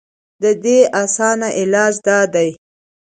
د 0.41 0.43
دې 0.63 0.79
اسان 1.03 1.39
علاج 1.61 1.93
دا 2.07 2.19
دے 2.33 2.49